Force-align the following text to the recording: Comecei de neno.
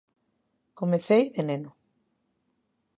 Comecei 0.79 1.23
de 1.35 1.41
neno. 1.49 1.71